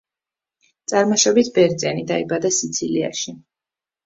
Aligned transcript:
წარმოშობით 0.91 1.51
ბერძენი 1.57 2.07
დაიბადა 2.13 2.53
სიცილიაში. 2.63 3.37